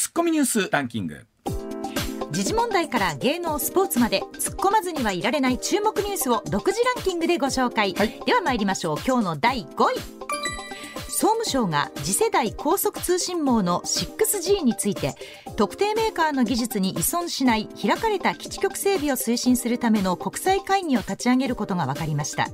[0.00, 1.26] ツッコミニュースランキング。
[2.30, 8.96] 時事問題から芸能スポーツまで突っ込まずにはいられない注目ニュースを独自ランキングでご紹介、はい、では参りましょう。
[9.06, 10.29] 今日の第5位
[11.20, 15.16] 総務省が次世代高速通信網の 6G について
[15.54, 22.48] 特定メーカーの技術に依存しない開かれた基地局整備を推進するための国際会議を立ち上げることが分かりました、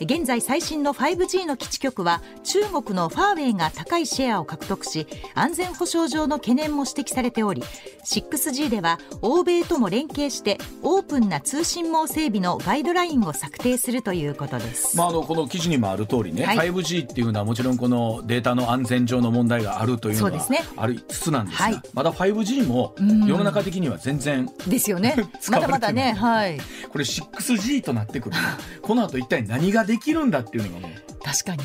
[0.00, 7.62] 現在最新の 5G の基地局は中国のファーウェイが高いシェアを獲得し安全保障上の懸念も指摘されており
[8.04, 22.94] 6G では欧米とも連携してオープンな通信網整備のガイドラインを策定するということです、まあ、あのこの記事にもある通りね、はい、5G っていうのはもちろんこのデータの安全上の問題があるというのはありつつなんですが、はい、まだ 5G も
[23.26, 25.16] 世の中的には全然ですよね。
[25.50, 26.58] まだまだねはい。
[26.90, 28.36] これ 6G となってくる
[28.80, 31.62] とこの後一体何ができるんだっていうのがもう確かに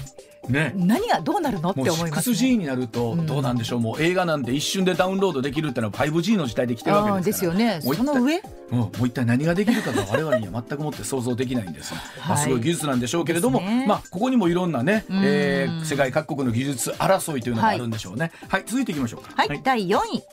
[0.52, 7.56] ね、何がどうなるのって思います、ね、6G になるとどうなんでしょう、うん、もう映画なんて一瞬でダウンロードできるってのは 5G の時代で来てるわけですから。
[7.56, 7.96] ですよね。
[7.96, 8.42] その上？
[8.72, 18.32] うん、もう一体何ができるかが我々には全くもって想像できないんですが、まあ、すごい技術なんでしょうけれども、ね、まあ、ここにもいろんなね、えー、世界各国の技術争いというのがあるんでしょうね。
[18.48, 19.32] はい、はい、続いていきましょうか。
[19.36, 20.24] はい、はい、第4位。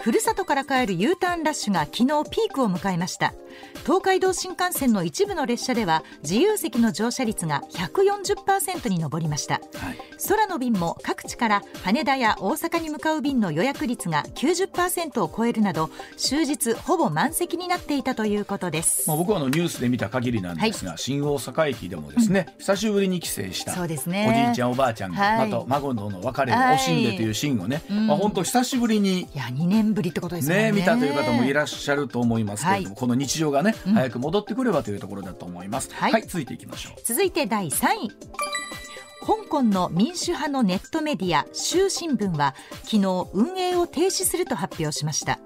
[0.00, 3.32] ふるさとから帰る U ターンラッシュが昨日ピークを迎えました
[3.82, 30.70] 東海道新幹線の一部の列車では自由席の乗車率が140%に上りました、はい、空の便も各地から羽田や大阪に向かう便の予約率が90%を超えるなど終日ほぼ満席になっていたということです、まあ、僕はあのニュースで見た限りなんですが、はい、新大阪駅でもですね、うん、久しぶりに帰省したそうです、ね、おじいちゃんおばあちゃんが、はい、また孫との別れを惜しんでというシーンをね、はい、まあ、本当久しぶりにいや2年ぶりってことですね。
[30.70, 37.00] ね見たという方もいらっしゃると思いますけれども、はい、この日常がね、うん、早く戻ってくればというところだと思います、はい、はい、続いていきましょう。
[37.04, 38.10] 続いて第3位。
[39.24, 45.38] 香港の民主派のネットメディア週新聞は昨日運営を停止すると発表しました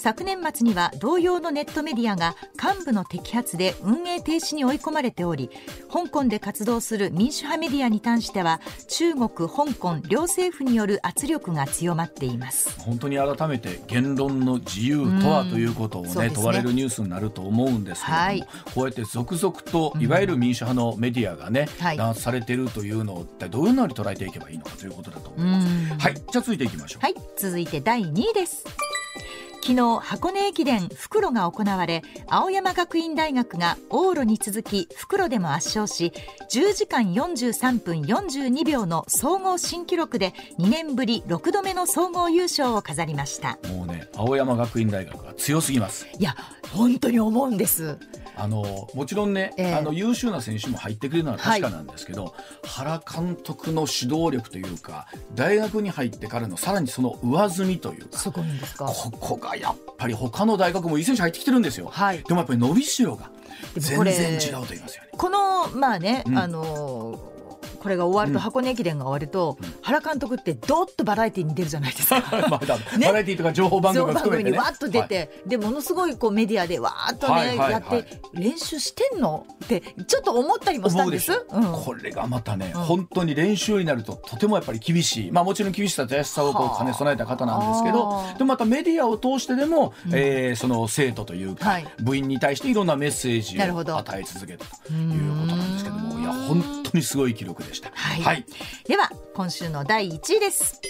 [0.00, 5.50] 昨年末には同様のネットメディアが幹部の摘発で運営停止に追い込まれており
[5.92, 12.80] 香港で活動する民主派メディアに関しては中国、香港両政府による圧力が強まっています。
[12.80, 16.30] 本当に改めて言論の自由とはということをね、ね。
[16.30, 25.66] 問われるニュースになると思うんですけれども、はい、こうやって続々といわゆる民主派のメディアがね、うん、弾圧されているというのをどういうのに捉えていけばいいのかということだと思います。
[25.98, 27.02] はい、じゃあ続いていきましょう。
[27.02, 28.64] はい、続いて第2位です。
[29.62, 36.12] 昨日箱根駅伝復路が行われ青山学院大学が往路に続き復路でも圧勝し
[36.50, 43.58] 10時間43分42秒の総合新記録で2年ぶり6度目の総合優勝を飾りました。
[43.68, 46.06] もうね青山学院大学が強すぎます。
[46.18, 46.34] いや
[46.72, 47.98] 本当に思うんです
[48.40, 52.32] あのもちろんね、えー、あの優秀な選手も入ってくれるのは確かなんですけど、はい、
[52.64, 58.86] 原監督の指導力というか大学に入ってからのさらにその上積みというかすごいんですか。
[58.86, 63.30] ここがやっぱり他の大学もいい選手入ってきてるんですよ、はい、でもやっぱり伸びしろが
[63.76, 65.10] 全然違うと言いますよね。
[65.12, 67.20] このまあね、うん、あの
[67.80, 72.20] これが終わると、箱根駅伝が終わると、原監督ってどっとバラエティーに出るじゃないですか。
[72.50, 72.58] バ
[73.12, 81.32] ラエティーとか情報番組が 含めて、ね、にわっと出て、はい、でものすごいこうメディアでわーっとね、やって練習してんのってちょっと思ったりもしたんです？
[81.50, 85.30] うん、これがまたね、うん、本当に練習になるととてもやっぱり厳しい。
[85.32, 97.90] まあもちろん厳しさと優しさをこう兼ね備えた方なんですけど、でもまたメディアを通してでも、うん、えー、その生徒というか、はい、部員に対していろんなメッセージを与え続けたということなんですけども、いや本当にすごい記録でした。
[97.94, 98.44] はい、はい。
[98.86, 100.80] では今週の第1位です。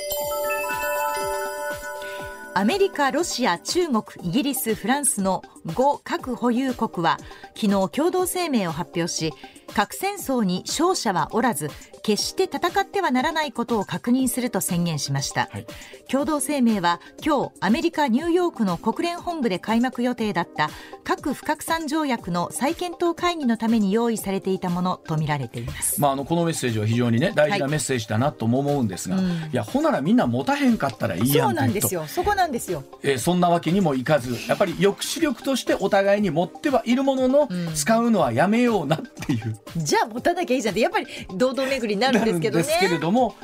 [2.55, 7.19] アメリカ、ロシア、中国、イギリス、フランスの5核保有国は
[7.55, 9.33] 昨日共同声明を発表し
[9.75, 11.71] 核戦争に勝者はおらず
[12.03, 15.67] 決して戦ってはならないことを確認すると宣言しました、はい、
[16.09, 20.71] 共同声明は今日アメリカ・ニューヨークの国連本部で開幕予定だった
[21.05, 32.07] 核不拡散条約の再検討会議のために用意されていたものとみられています、まあ、あのこのメッセージは非常に、ね、大事なメッセージだなとも思うんですが、はい、いやほならみんな持たへんかったらいいやんそうなんですよ。
[32.07, 39.57] そこなんですよ、えー、そんなわけにもいかずやっぱり抑止力としてお互いに持ってはいるものの、うん、使うのはやめようなっていう。
[39.77, 40.75] じゃあ持たなきゃいいじゃん。
[40.75, 42.65] ってやっぱり堂々巡りになるんですけどね。
[42.65, 43.35] ですけれども、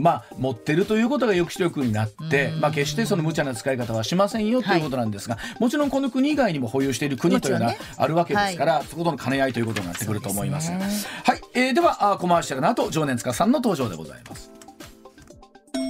[0.00, 10.66] まあ、持ってるということが抑止力になって、まあ、決してその無茶な使い方はしませんよということなんですが、はい、もちろんこの国以外にも保有している国というのはあるわけですから、ねはい、そことの兼ね合いということになってくると思います。
[10.66, 10.78] すね、
[11.24, 14.50] はい、えー、ではコマーシャルの後常年塚さんの登場でございます。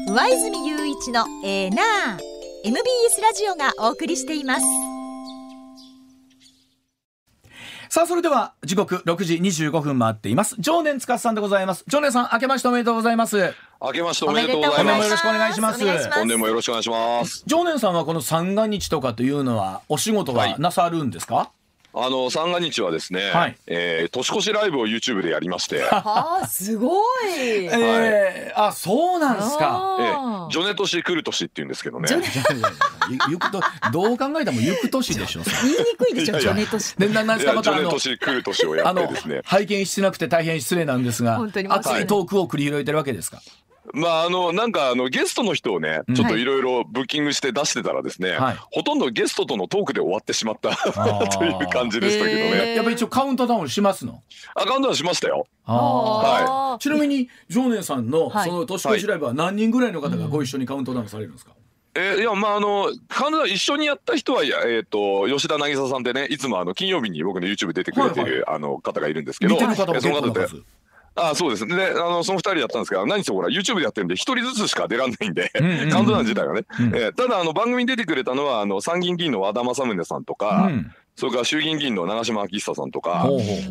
[0.09, 2.35] 上泉雄一のエーナー
[2.65, 4.94] MBS ラジオがお送りしています。
[7.95, 10.57] さあそれでは時刻6時25分回っています。
[10.59, 11.85] 常年司さんでございます。
[11.87, 13.55] 常年さん明けましておめでとうございます。
[13.81, 15.05] 明けましておめでとうございます。
[15.05, 16.11] よろしくお願いします。
[16.11, 17.45] 本年もよろしくお願いします。
[17.47, 21.64] 常年さんはこの三が日とかというのはお仕事はなさるんですか、はい
[21.97, 25.85] あの三が日はですね、はい、えー、年越しライブを YouTube でやりまして。
[25.91, 27.67] ああ、すごい。
[27.71, 29.97] えー、あ、そうなんですか。
[30.01, 32.09] えー、ジョネ年来る年って言うんですけどね。
[33.31, 33.61] ゆくと、
[33.93, 35.45] どう考えてもゆく年でしょう。
[35.63, 36.95] 言いにくいでしょ、ジョネ年。
[36.97, 37.83] で、なんですか、またあの。
[37.83, 39.43] ジョネ年来る年をやってですね。
[39.45, 43.41] 拝見してなくて大変失礼なんですが、熱いトークを繰り広げてるわけですか。
[43.93, 50.71] まああのなんかあのゲストの人をねちょっといろいろブッキングして出してたらですね、はい、ほとんどゲストとのトークで終わってしまった
[51.37, 52.75] という感じでしたけどね。
[52.77, 54.23] やっぱ一応カウントダウンしますの？
[54.55, 55.47] あカウントダウンしましたよ。
[55.65, 56.83] はい。
[56.83, 61.53] ちなみに常念さんのその年越しライブは何人ぐらいの方がご一緒にカウントダウンされるんですか？
[61.97, 70.63] えー、いやまああのカウントダウン一緒にやった人はえっ、ー、と吉田渚さんでねいつもあの金曜日に僕の YouTube 出てくれてる、はいはい、あの方がいるんですけど、見てる方も結構な数。
[71.17, 71.67] あそうです。
[71.67, 71.77] ね。
[71.77, 75.51] で、あの、その二人やったんですけど、何せほら、YouTube でやってるんで、一人ずつしか出らんないんで、
[75.91, 76.65] カウントダウン自体はね。
[76.81, 80.93] うん、えー、ただ、あの、番組に出てくれたのは、あの、参議院議員の和田政宗さんとか、うん。
[81.17, 83.29] それから衆議院議員の長島昭久さんとか、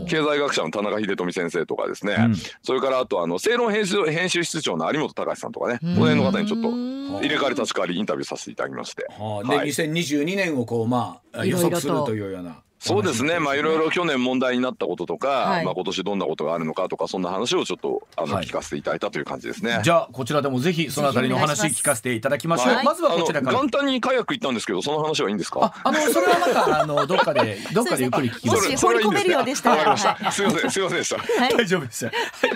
[0.08, 9.06] 経済学者の田中秀富先生とかですね、うん、それからあとあの正論編集編集室長の有本隆さんとかね、この辺の方にちょっと入れ替わり立ち替わりインタビューさせていただきまして。
[9.10, 12.64] はあ、で、はい、2022年をこうまあ予測するというような。
[12.84, 19.80] そうですね、まあいろいろ去年問題になったこととか、はい、まあ今年どんなことがあるのかとか、そんな話をちょっとあの、はい、聞かせていただいたという感じですね。
[19.86, 22.76] じゃあ、こちらでもぜひそのあたりのお話聞かせていただきましょう。
[22.76, 23.58] はい、まずはこちらから。
[23.58, 25.74] 元旦にカヤック行ったんですけど、その話はいいんですか？
[25.82, 28.70] あ、あの、それはまた、あの、どっかで、 どっかでゆっくり聞きます。
[28.70, 29.98] もし放り込めるようでしたら。
[29.98, 31.18] すみません、すみませんでした。
[31.56, 32.12] 大丈夫でした。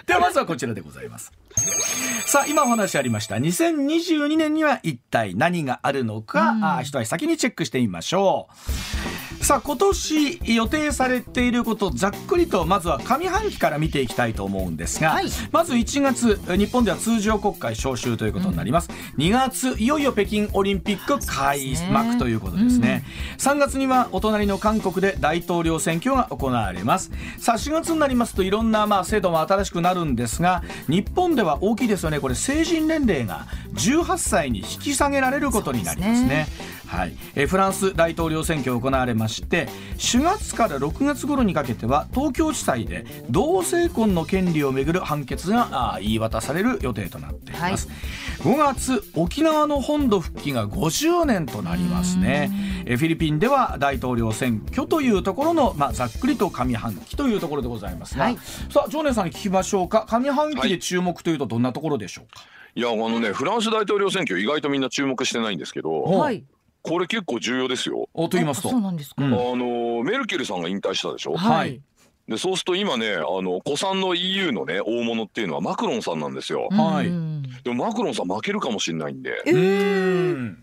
[0.05, 1.31] では、まずはこちらでございます。
[2.25, 3.35] さあ、今お話ありました。
[3.35, 8.49] 2022年には一体何があるのか、うん、あ一足先にチェックしてみましょ
[9.05, 9.06] う。
[9.41, 27.11] さあ今年予定されていることざっくりとまずは上半期から見ていきたいと思うんですが、はい、まず1月日本では通常国会召集ということになります、うん、2月いよいよ北京オリンピック開幕ということですね、うん、3月にはお隣の韓国で大統領選挙が行われます。
[27.39, 32.19] さあ4月になりますといろんなまあ制度も新しくなるんですが日本では大きいですよね。
[32.19, 36.47] これ成人年齢が18歳に引き下げられることになりますね
[36.87, 39.67] はい、えフランス大統領選挙行われまして
[39.97, 52.49] 4月から6月頃にかけては東京地裁で同性婚の権利をめぐる判決が言い渡される予定となっています、はい、5月沖縄の本土復帰が50年となりますね。
[52.85, 58.37] えフィリピンでは大統領選挙というところの、まあ、ざっくりと上半期というところでございますが、はい、
[58.69, 60.05] さあ常念さんに聞きましょうか。
[60.07, 62.43] 上半期で注目というとどんなところでしょうか、
[62.75, 66.43] いやあのねフランス大統領選挙意外とみんな注目してないんですけど、はい、
[66.87, 68.09] これ結構重要ですよ。
[68.15, 68.69] と言いますと。
[68.69, 69.23] そうなんですか。
[69.23, 71.35] あのメルケルさんが引退したでしょ。
[71.35, 71.81] はい。
[72.27, 76.67] でそうすると今ねあの古参の EU のね大物っていうのはマクロンさんなんですよ。
[76.71, 77.05] はい。
[77.63, 79.41] でもマクロンさん負けるかもしれないんで。
[79.45, 80.55] えー、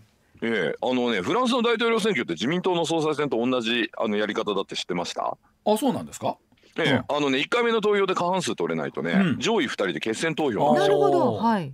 [0.43, 5.37] ええあのねフランスの大統領選挙って自民党の総裁選と同じあのやり方だって知ってました？
[5.65, 6.37] あそうなんですか？
[6.77, 10.99] ええ、あのね1回目の投票で過半数取れないとね、うん、上位2人で決選投票なんですよ。
[10.99, 11.73] なるほどはい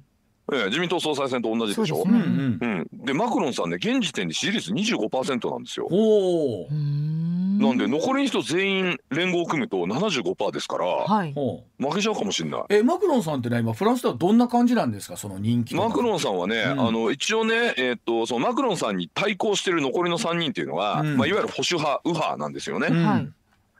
[0.51, 2.01] ええ、自民党総裁選と同じでしょ？
[2.01, 2.18] うで、ね。
[2.19, 2.88] うん。
[3.07, 5.88] うん、マクロンさんね現時点で支持率25%なんですよ。
[5.89, 11.33] おなんで残りの人全員連合を組むと75%ですから、はい、
[11.80, 12.62] 負けちゃうかもしれない。
[12.69, 15.15] えマクロンさんってね今フランスではどんな感じなんですか？
[15.18, 22.88] その人気マクロンさんはね、うん、あの一応ねえー、っとそのマクロンさんに対抗してる残りの3人っていうのは、うん、まあいわゆる保守派右派なんですよね。
[22.89, 23.36] うん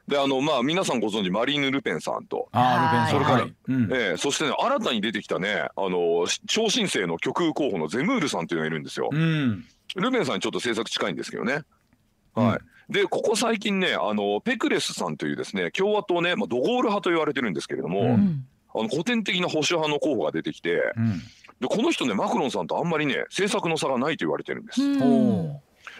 [0.08, 2.48] であのまあ皆さんご存知マリーヌ・ルペンさんと。
[2.52, 9.10] あそれから、はい、うん、えー、そしてね新たに出てきたねあの超新星の極右候補のゼムールさんっていうのがいるんですよ。
[9.12, 9.64] うん、
[9.96, 11.62] ルペンさんにちょっと政策近いんですけどね。
[12.34, 18.44] はい、うん、でここ最近ねあのペクレスさんというですね共和党ね、まあ、ドゴール派と言われてるんですけれども、うん、
[18.74, 20.82] あの古典的な保守派の候補が出てきて、
[21.60, 24.80] でこの人ねマクロンさんとあんまりね政策の差がないと言われてるんです。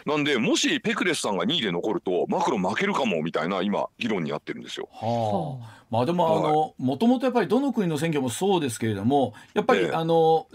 [0.05, 4.89] なんでもしペクレスさんが2位で残るとマクロン負けるかもみたいな今議論になってるんですよ。
[4.91, 10.47] はあ、まあでもあのもともとやっぱりどの国の選挙もそうですけれどもやっぱり、あの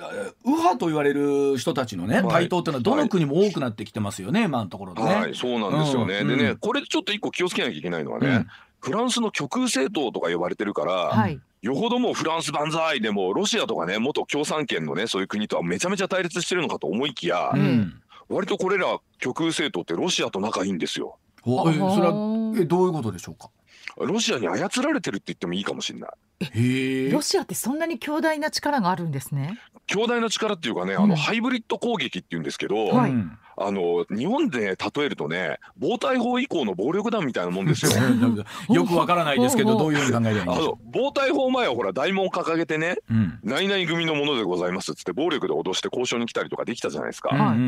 [0.45, 5.02] 右派と言われる人たちのね台頭っていうのはどの国も多くなってきてますよね、はい、今のところね。
[5.02, 6.21] はいそうなんですよね。
[6.21, 8.47] うん、でねこれちょっと一個気をつけなきゃいけないのはね、うん、
[8.81, 10.93] フランスの極右政党とか呼ばれてるから。
[10.93, 21.19] はいよほどもフランス万歳でもロシアとかね元共産圏のねそういう国とはめちゃめちゃ対立してるのかと思いきや、うん、割とこれら極右政党ってロシアと仲いいんですよ。
[21.47, 23.51] えそれはえどういうことでしょうか？
[23.97, 27.11] ロシアに操られてるって言ってもいいかもしれない。
[27.11, 29.59] ロシアってそんなに強大な力があるんですね。
[29.87, 33.13] 強大な力っていうかね、あのハイブリッド攻撃っていうんですけど、はい、
[33.57, 37.93] あの日本で例えるとね、防体法以降の暴力団みたいなもんですよ。
[38.69, 40.89] よくわからないですけど、どういうふうに考えればいいんでしょう？
[40.93, 47.31] 防体法前はほら大門掲げてね、うん、何々組のものでございますっつって暴力で脅して交渉に来たりとかできたじゃないですか。
[47.31, 47.59] はい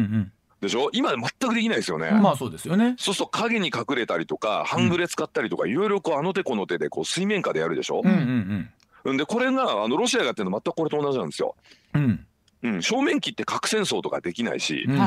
[0.61, 0.91] でしょ？
[0.93, 2.11] 今全くできないですよね。
[2.11, 2.95] まあそうですよね。
[2.99, 8.03] そうすると影に隠れたりとか半グレ使ったりとかいろいろこうあの手この手でこう水面下でやるでしょ？
[8.05, 8.71] うんうん
[9.05, 9.17] うん。
[9.17, 11.57] でこれがあのロシアがやってるの全くこれと同じなんですよ。
[11.95, 12.27] うん。
[12.63, 14.99] うん、正面切って核戦争とかできないし、うん、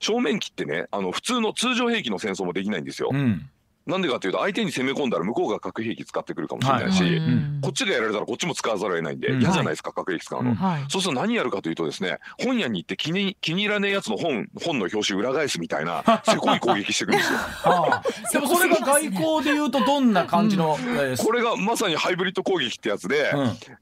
[0.00, 3.10] 正面切ってねあの普通の通常兵器の戦争もできないんですよ。
[3.12, 3.48] うん
[3.86, 7.20] なんでかというと相手に攻め込んだら向こうが核兵器使ってくるかもしれないし、はい。
[7.62, 17.38] こっちがやられたらこっちも使わざるを得ないんで嫌じゃないですか、核兵器使うの、はい、そうすると何やるかというとですね本屋に行って気に気に入らねえやつの本 本の表紙裏返すみたいなせこい攻撃してくるんですよ。
[17.70, 23.32] はあ、でも それが外交でいうとどんな感じの、うん、これがまさにハイブリッド攻撃ってやつで、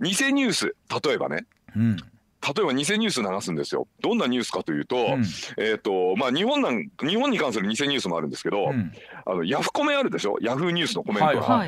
[0.00, 0.74] うん、偽ニュース
[1.04, 1.44] 例えばね、
[1.76, 1.96] うん
[2.40, 3.88] 例えば偽ニュース流すんですよ。
[4.00, 5.24] どんなニュースかというと、うん、
[5.58, 8.92] えっ、とまあ日本なん日本に関する偽ニュースもあるんですけど、うん、
[9.26, 10.36] あのヤフコメあるでしょ？
[10.40, 11.66] ヤフーニュースのコメントが、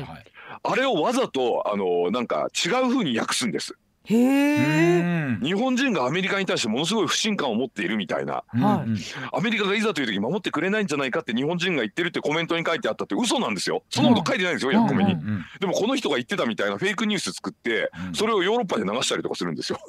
[0.63, 3.75] あれをわざとあのなんか違う風に訳すんです。
[4.13, 5.37] へえ。
[5.41, 13.83] 日本人がアメリカに対してものすごい不信感を持っているみたいな、はい、アメリカがいざという時守ってくれないんじゃないかって日本人が言ってるってコメントに書いてあったって嘘なんですよ。
[13.89, 14.05] そん。
[14.05, 15.17] なこと書いてないんですよ、ヤフコメに、
[15.59, 19.79] でもこの人が言ってたみたいなフェイクニュース作ってそれをヨーロッパで流したりとかするんですよ。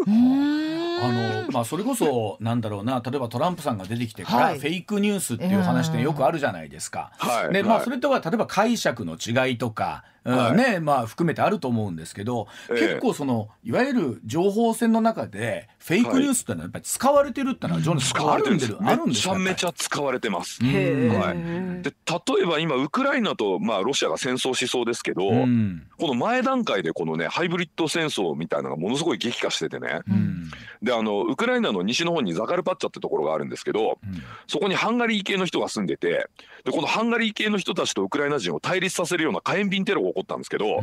[1.02, 7.10] あのまあ、それこそなんだろうな例えばトランプさんが出てきてから、フェイクニュースっていう話ってよくあるじゃないですか。
[7.18, 20.62] はい、でまあ、それとは例えば解釈の違いとかはい、ねまあ含めてあると思うんですけど、えー、結構そのいわゆる情報戦の中でフェイクニュースってのはやっぱり使われてるってのは、はい、使われてるんですあるんですめちゃめちゃ使われてます。
[20.62, 30.50] はい、で例えば今ウクライナとまあロシアが戦争しそうですけど、うん、この前段階でこのねハイブリッド戦争みたいなのがものすごい激化しててね、うん、
[30.82, 36.26] であのウクライナの西の方にザカルパッチャってところがあるんですけど、うん、そこにハンガリー系の人が住んでて
[36.64, 40.80] でこのハンガリー系の人たちとウクライナ人を対立させるような火炎瓶テロが起こったんですけど、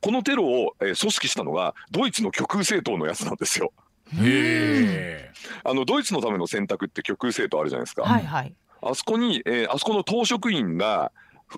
[0.00, 3.72] このテロを、えー、組織したのがドイツの極右政党のやつなんですよ。
[4.18, 5.30] へ
[5.64, 8.02] あのドイツのための選択って極右政党あるじゃないですか。
[8.02, 11.12] はいはい、あそこに、えー、あそこの党職員が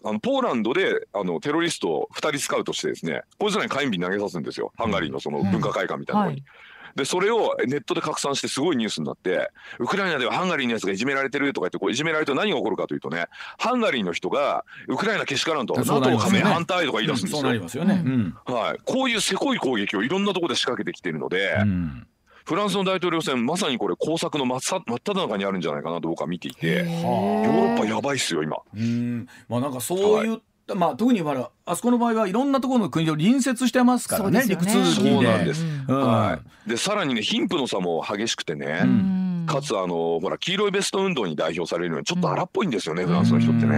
[0.05, 4.73] あのポーランドであのテロリストを2人スカウトしてですねこいつらに火炎瓶投げさすんですよ。
[4.77, 6.39] ハンガリーのその文化会館みたいなのに。
[6.39, 6.53] うんはい
[6.95, 13.27] でそれをネットで拡散してすごいニュースになってウクライナではハンガリーのやつがいじめられてるとか言ってこういじめられると何が起こるかというとね
[13.59, 17.41] ハンガリーの人がウクライナけしからんと NATO 加盟反対とか言い出すんですよ。
[17.41, 18.05] そうなりますよね、
[18.45, 21.57] はい、こういうせこい攻撃をいろんなところで仕掛けてきているので。
[21.61, 22.07] うん。
[22.45, 26.79] フランスの大統領選まさにこれ工作の真っ真っ只中にあるんじゃないかなと僕は見ていて。
[26.79, 28.57] ヨーロッパやばいっすよ今。
[28.75, 29.29] うん。
[29.49, 30.39] まあなんかそういっ
[30.75, 31.23] まあ、特に
[31.65, 34.47] あそこの場合はいろんなところの国と隣接してますからね、ね。
[34.49, 35.11] 陸続きで。
[35.13, 43.77] そうなんです、うん、はい、でさらにね貧富の差も激しくてね、うん、かつあのほら黄色いベスト運動に代表されるようにちょっと荒っぽいんですよね、うん、フランスの人ってね。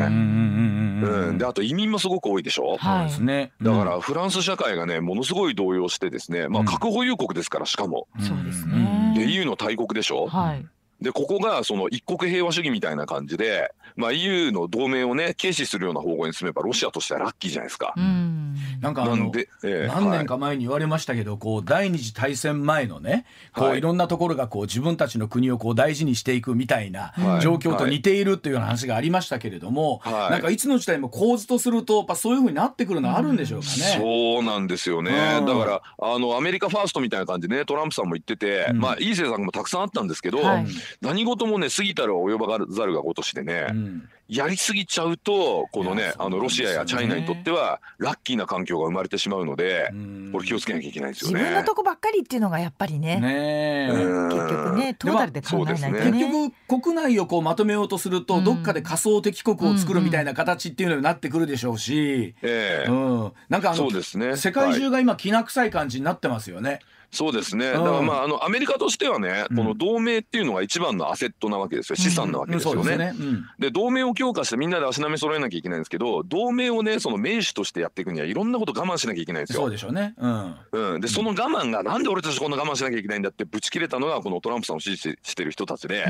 [1.05, 8.09] うん、であと移民もすごく多いでしょ、はい、だからフランス社会がねものすごい動揺してですね、まあ、核保有国ですからしかも。
[8.21, 9.15] そうですね。
[9.17, 10.67] で EU の大国でしょ、はい、
[11.03, 17.95] でここがその一国平和主義みたいな感じで、まあ、EU の同盟をね軽視するような方向に進めばロシアとしてはラッキーじゃないですか。
[17.97, 18.57] うん。
[18.81, 23.25] なんかあので、えー、何年か前に言われましたけど、はい、こう第二次大戦前のね
[23.55, 33.73] こういろんなところがこう自分たちの国をこう大事にしていくみたいな状況と似ているというような話がありましたけれども、はい、なんかいつの時代も構図とするとやっぱそういうふうになってくるのはあるんでしょうかね。
[33.99, 40.67] そうなんですよね、だからあのアメリカファーストみたいな感じでねトランプさんも言ってて、うん、まあいい政策もたくさんあったんですけど、はい、
[41.01, 44.03] 何事もね過ぎたるは及ばざるがごとしでね、うん、Mm.
[44.29, 49.93] やりすぎちゃうとこのねあのロシアやチャイナにとってはラッキーな環境が生まれてしまうので、
[50.33, 51.41] これ気をつけなきゃいけないですよね。
[51.41, 53.21] 自分のとこばっかりっていうのがやっぱりね。
[53.21, 56.11] ね結局ねトータルで考えないとね。
[56.11, 56.13] ね。
[56.13, 66.71] 結局国内をこうまとめようとすると、どっかで仮想敵国を作るみたいな形っていうのになってくるでしょうし、えー、うん、なんかあのそうです、ね、世界中が今きな臭い感じになってますよね。
[66.71, 66.81] はい。
[67.15, 73.15] そうですね、だからまああのアメリカとしてはね、この同盟っていうのが一番のアセットなわけですよ、資産なわけですよね。
[73.61, 79.63] で同盟を強化してみんなで足並み揃えなきゃいけないんですけど同盟をねその盟主としてやっていくにはいろんなこと我慢しなきゃいけないんですよ。
[79.63, 80.57] そうでしょうね、うん。
[80.73, 86.07] うん、でその我慢がなんで俺たちこんな我慢しなきゃいけないんだってぶち切れたのがこのトランプさんを支持してる人たちで。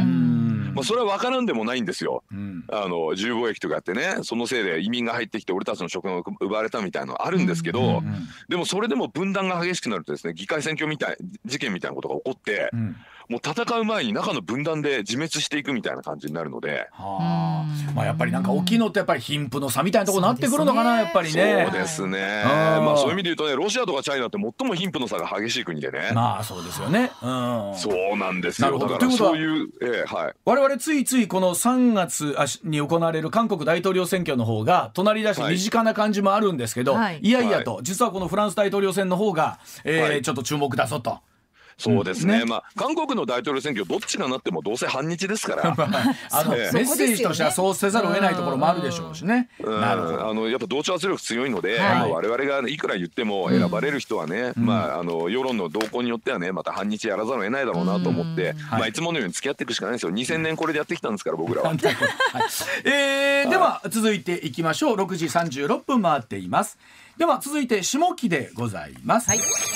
[0.75, 8.02] まあ、それは分からんでもないんですよ、うん、あの自由貿易とかやってねそのせいで移民が入ってきて俺たちの職が奪われたみたいなのあるんですけど、
[8.49, 12.96] でもそれでも分断が激しくなるとですね議会選挙みたい事件みたいなことが起こって、うん、
[13.28, 21.66] もう戦う前に中の分断で自滅していくみたいな感じになるので、はあ、まあやっぱりなんか大きいのってやっぱり貧富の差みたいなところになってくるのかな、やっぱりね。
[21.71, 22.43] そうですね。
[22.45, 26.11] まあそういう意味で言うとねロシアとかチャイナって最も貧富の差が激しい国でね。
[26.14, 27.11] まあそうですよね。
[27.23, 28.78] うん、そうなんですよ。
[28.78, 30.35] だからそういう、えー、はい。
[30.45, 41.19] 我々ついついこの3月に行われる韓国大統領選挙の方が隣だし身近な感じもあるんですけど、はい、いやいやと、実はこのフランス大統領選の方が、えー、はい、ちょっと注目だぞと。
[41.78, 42.40] そうですね、うん。
[42.40, 45.75] ね、まあ韓国の大統領選挙どっちがなってもどうせ反日ですから。
[46.31, 49.49] あの、メッセージとしてはそうせざるを得ないところもあるでしょうしね。
[49.61, 50.28] なるほど。
[50.28, 60.12] あのやっぱ同調圧力強いので、はい、我々が、ね、いくら言っても選ばれる人はね、うん、まああの世論の動向によってはねまた反日やらざるを得ないだろうなと思って、まあいつものように付き合っていくしかないですよ。
[60.12, 61.69] 2000年これでやってきたんですから僕らは。
[61.75, 61.78] はい、
[62.85, 64.97] えー、では続いていきましょう。
[64.97, 66.78] 6時36分回っています。
[67.19, 69.28] では続いて下期でございます。
[69.31, 69.74] はい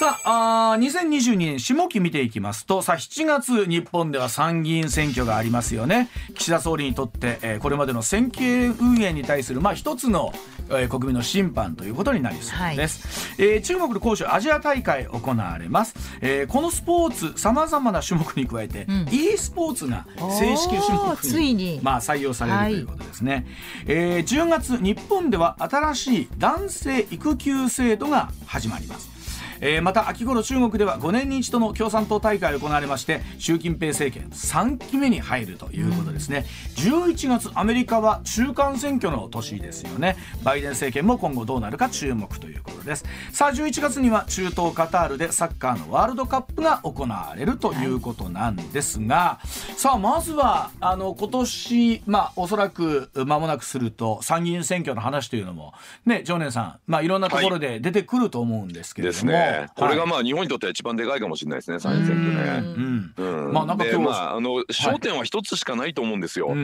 [0.00, 6.08] さああ2022年下期見ていきますとさあ7月日本では参議院選挙がありますよね。
[6.34, 10.32] 岸田総理にとって、えー、これまでの選挙運営に対するまあ一つの、
[10.70, 23.44] えー、国民の審判ということになりそうです、はい、えー、中国で杭州アジア大会行われます、えー、このスポーツさまざまな種目に加えて、うん、e スポーツが正式種目にまあ、採用されるということですね、はい、
[23.88, 29.19] えー、10月日本では新しい男性育休制度が始まります
[29.60, 36.46] えー、また秋頃中国では5年に一度の共産党大会が行われまして習近平政権3期目に入るということですね、
[36.78, 40.16] うん、11月アメリカは中間選挙の年ですよね。
[40.42, 43.04] バイデン政権も今後どうなるか注目ということです。
[43.32, 55.74] さあ11月には中東カタールでサッカーのワールドカップが行われるということなんですが、はい、さあまずはあの今年まあおそらく間もなくすると参議院選挙の話というのも
[56.06, 63.12] ね常念さんまあいろんなところで出てくると思うんですけれども、はいこれがまあ日本にとっては一番でかいかもしれないですね参院選挙ね。
[63.16, 63.52] うん。
[63.52, 66.54] まあなんか今日まああの焦点は一つしかないと思うんですよ。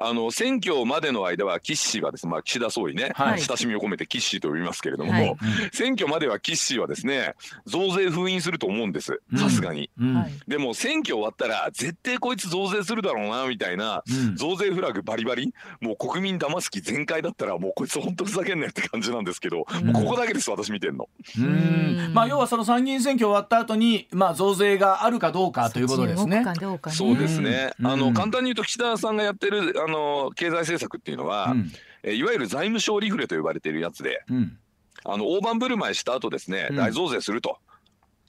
[0.00, 5.36] あの選挙までの間は岸はですね、まあ、岸田総理ね、はい、親しみを込めて岸と呼びますけれども、はい、
[5.72, 7.34] 選挙までは岸はですね
[7.66, 9.20] 増税封印すると思うんです。
[9.36, 21.08] さすがに、うん、でも選挙終わったら絶対こいつ増税するだろうなみたいな、うん、増税フラグバリバリもう国民騙す気全開だったらもうこいつ本当ふざけんなよって感じなんですけど、うん、ここだけです私見てんの。
[21.38, 22.10] うん。
[22.14, 26.44] まあ要はその参議院選挙終わった後にまあ増税があるかどうかということですね。
[26.88, 27.72] そうですね。
[27.82, 29.89] あの簡単に言うと岸田さんがやってるあの
[30.34, 34.58] 経済政策っていうのは、うん、えいわゆる財務省リフレと呼ばれているやつで、うん、
[35.04, 37.58] あの大盤振る舞いした後ですね、大増税すると。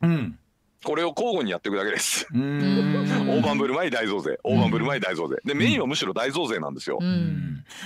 [0.02, 0.38] うん
[0.84, 2.28] これを交互にやっていくだけです。
[2.34, 5.38] 大盤振る舞い大増税、大盤振る舞い大増税。
[5.46, 7.00] で、メインはむしろ大増税なんですよ。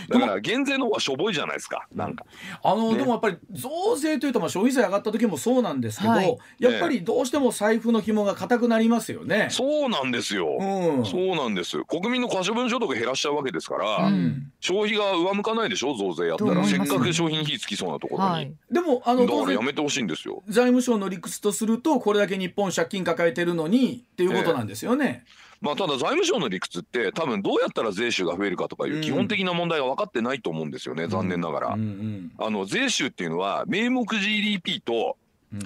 [0.09, 2.25] だから減税の方がしょぼいじゃないですか、なんか。
[2.63, 9.47] あの、ね、でもやっぱり増税というと、まあ消費税上がった時もそうなんですけど、はい、やっぱりどうしても財布の紐が硬くなりますよね。
[9.51, 10.57] そうなんですよ。
[10.59, 11.83] うん、そうなんです。
[11.85, 16.63] 国民の可処分所得減らしちゃうわけですから、うん、消費が上向かないでしょ、増税やったら。
[16.65, 18.29] せっかく商品費つきそうなところに。
[18.29, 20.43] はい、でも、あの、だからやめてほしいんですよ。
[20.47, 25.23] 財務省の理屈とすると、これだけ日本借金抱えてるのにっていうことなんですよね。
[25.27, 35.17] えーまあ、ただ財務省の理屈って多分どうやったら税収が増えるかとかいう基本的な問題が分かってないと思うんですよね、うん、残念ながら、うんうん、あの税収っていうのは名目 GDP と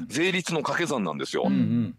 [0.07, 1.43] 税率の掛け算なんですよ。
[1.47, 1.95] うんうん。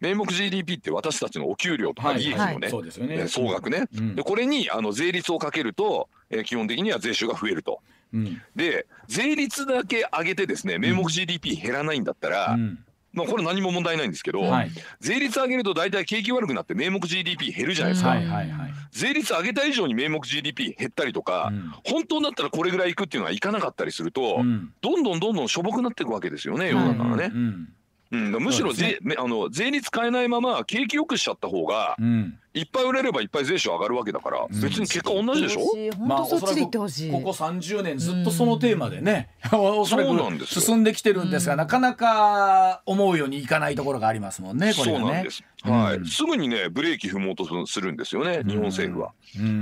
[0.00, 7.80] 名目 GDP って私たちのお給料とか利益のね,、総額ね、でこれにあの税率をかけると、えー、基本的には税収が増えると。
[8.12, 12.78] うん、で税率だけ上げてですね名目 GDP 減らないんだったら、うん
[13.12, 14.70] まあ、これ何も問題ないんですけど、はい、
[15.00, 27.30] 税率上げると大体景気悪くなって名目 GDP 減るじゃないですか、はいはいはい、税率上げた以上に名目 GDP 減ったりとか、うん、本当だったらこれぐらいいくっていうのはいかなかったりすると、うん、どんどんどんどんしょぼくなっていくわけですよね世の中がね。
[27.34, 27.68] うん。
[28.12, 28.34] うん。
[28.34, 35.62] うん、むしろ税,、ね、あの税率変えないまま景気よくしちゃった方が、うん、いっぱい売れればいっぱい税収上がるわけだから、別に結果同じでしょ、
[36.00, 37.12] うん、まあ、そっちでってほしい。
[37.12, 49.12] ここ30年ずっとそのテーマでね、うん、そうなんです進んできてるんですが、なかなか思うようにいかないところがありますもんねこれねそうなんです、はい、すぐにねブレーキ踏もうとするんですよね日本政府は、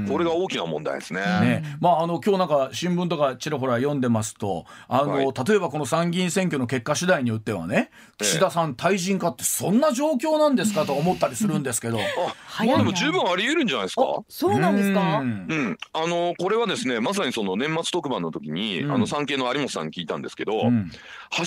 [0.09, 1.21] これが大きな問題ですね。
[1.21, 1.77] ね。
[1.81, 14.03] まああの今日なんか新聞とかちらほら読んでますとあの、はい、例えばこの参議院選挙の結果次第によってはね岸田さん退陣かってそんな状況なんですかと思ったりするんですけど、あでも十分あり得るんじゃないですか？
[14.29, 15.19] そうなんですか？
[15.21, 20.91] うん、あのこれはですね、まさにその年末特番の時に、うん、あの産経の有本さんに聞いたんですけど、うん、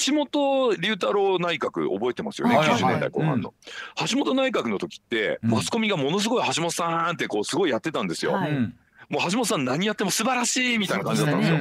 [0.06, 3.54] 橋本龍太郎内閣覚えてますよね、はいはい、90年代後半の、
[4.10, 8.34] 橋本内閣の時って、マスコミがものすごい橋本さんってこうすごいやってたんですよ。
[8.34, 8.52] はい、
[9.10, 11.58] もう橋本さん何やっても素晴らしいみたいな感じだったんですよ。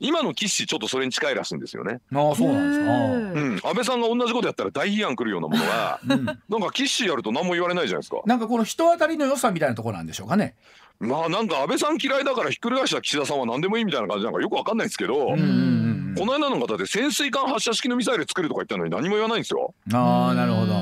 [0.00, 2.00] 今の岸ちょっとそれに近いらしいんですよね。
[2.12, 3.40] ああそうなんですか。
[3.40, 8.22] うん、安倍さんが同じことやったら大批判来るようなものが、うん、なんか岸やると何も言われないじゃないですか。
[8.24, 10.56] なんかこの人当たりの良さみたいなところなんでしょうかね。
[11.00, 19.74] まあなんか安倍さん嫌いだからひっくり返した岸田さんは何でもいいみたいな感じなんかよくわかんないですけど、この間の方で潜水艦発射式のミサイル作るとか言ったのに何も言わないんですよ。
[19.92, 20.80] ああなるほど。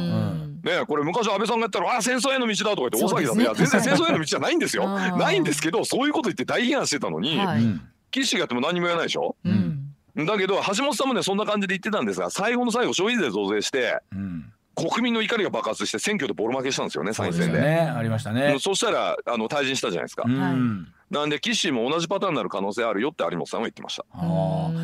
[0.63, 7.63] ね、これ昔安倍さんがやったら「あ戦争への道だ」とか言って大騒ぎだった、ね、いや全然戦争への道じゃないんですよ ないんですけどそういうこと言って大批判してたのに、はい、
[8.11, 17.61] 岸がやっても何も言わないでしょ、うん、だけど橋本さんもねそんな感じで言ってたんですが最後の最後消費税増税して、うん国民の怒りが爆発して選挙でボロ負けしたんですよね参院選で。
[17.61, 18.59] ね、ありましたね。
[18.61, 20.23] そしたらあの退陣したじゃないですか。
[20.25, 24.05] うん、なんで岸も同じパターンになる可能性あるよって有本さんは言ってました。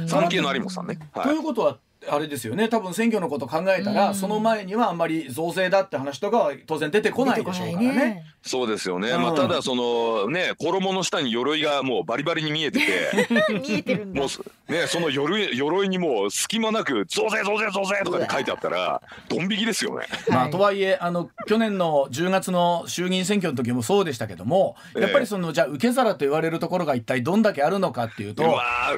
[0.08, 0.98] 産経の有本さんね。
[1.12, 2.68] はい、ということはあれですよね。
[2.68, 7.94] 多分選挙のこと考えたら、その前にはあんまり増税だって話とかは当然出てこないでしょうからね。
[7.94, 8.34] ね。
[8.46, 13.26] そうですよね、うん、まあ、ただそのね衣の下に鎧がもうバリバリに見えてて
[13.66, 14.20] 見えてるんだ。
[14.20, 20.06] もうねその鎧鎧にもう隙間なく「増税増税増税」とかで書いてあったらドン引きですよね。
[20.28, 28.42] まあ、とはいえあの去年の10月の衆議院選挙の時もそうでしたけどもやっぱりその、じゃあ受け皿と言われるところが一体どんだけあるのかっていうと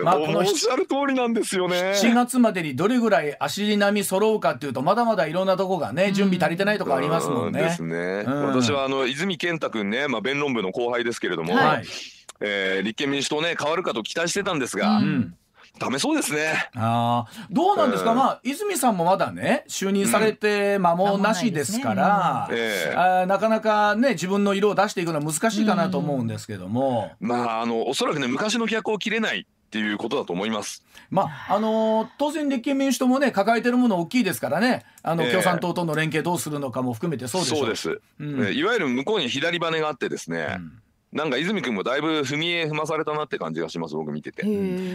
[0.03, 1.93] まあこのおっしゃる通りなんですよね。
[2.03, 7.61] 7月までにどれぐらい足並み揃うかっていうとまだまだいろんなとこがね準備足りてないとこありますもんね。
[7.61, 8.25] ですね。
[8.25, 11.85] 私はあの泉健太君ね、まあ、弁論部の後輩ですけれども、はい、
[12.41, 14.99] えー、立憲民主党ね変わるかと期待してたんですが。
[14.99, 15.35] うん
[15.79, 16.71] ダメそうですね。
[16.75, 27.13] ああ、どうなんですか、うん、まあ、泉さんもまだね、就任されて間もなしですから、うんねうん、あなかなかね、自分の色を出していくのは難しいかなと思うんですけども。
[27.21, 30.83] まあ、あの、おそらくね、昔の逆を切れないっていうことだと思います。
[31.11, 34.85] まああのー、当然立憲民主党もね抱えてるもの大きいですからね。
[35.03, 40.73] あの、共産党との連携どうするのかも含めてそうでそうです、うん、いわゆる向こうに左羽があってですね、うん。
[41.13, 44.45] なんか泉君もだいぶ踏み絵踏まされたなって感じがします僕見てて。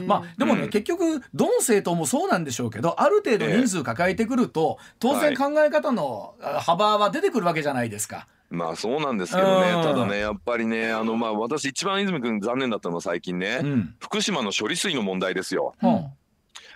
[0.06, 8.28] まあでもね、うん、結局どの政党もそうなんでしょうけどある程度人数抱えてくると、当然考え方の幅は出てくるわけじゃないですか。
[8.52, 15.74] まあそうなんですけどね、ただね、やっぱりね、あのまあ私、一番泉君、残念だったのは最近ね、うん、福島の処理水の問題ですよ。
[15.82, 16.06] うん。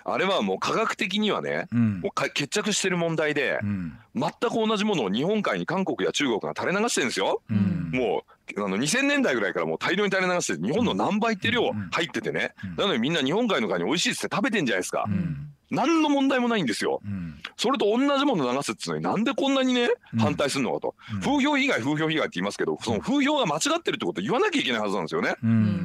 [0.07, 7.41] あれはもう科学的にはね、うん、もう決着してる問題で、うん、全く同じものを日本海に韓国や中国が垂れ流してるんですよ。
[7.49, 8.23] うん、も
[8.55, 15.05] うあの2000年代ぐらいからもう大量に垂れ流して日本の何倍って量入っててね、なのでみんな日本海の海に美味しいっつって食べてんじゃないですか。
[15.71, 25.35] 何の問題もないんですよ、うん、それと同じもの流すっていうのになんでこんなにね、うん、反対するのかと、うん、風評被害風評被害って言いますけどその風評が間違ってるってことを言わなきゃいけないはずなんですよね、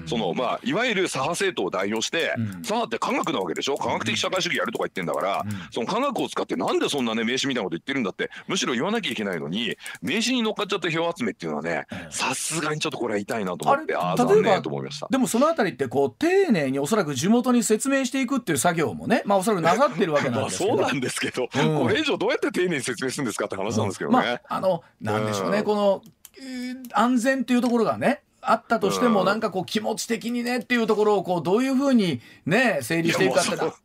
[0.06, 3.76] そのまあいわゆる左派政党を代表して、左派って科学なわけでしょ？
[3.76, 15.08] 科学的社会主義やるとか言ってんだから、その科学を使ってなんでそんなね名刺みたいなこと言ってるんだってむしろ言わなきゃいけないのに名刺に乗っかっちゃって票集めっていうのはねさすがにちょっとこれは痛いなと思ってああ残念と思いました。
[15.10, 24.16] でもそのあたりってこう丁寧におそらく地元に説明していくっていう作業もねまあおそらくなさってるわけなんです そうなんですけど、うん、これ以上どうやって丁寧に説明するんですかって話なんですけどね。
[24.16, 26.02] まあ、あのなんでしょうね、この
[26.92, 33.80] 安全っていうところがねあったとしても、なんかこう気持ち的にねっていうところをこうどういうふうにね整理していくかって